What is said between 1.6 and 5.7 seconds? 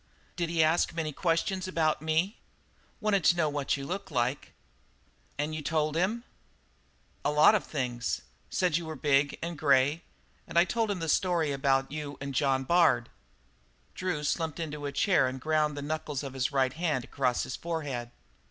about me?" "Wanted to know what you looked like." "And you